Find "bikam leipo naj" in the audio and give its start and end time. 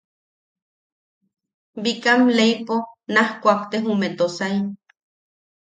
1.83-3.29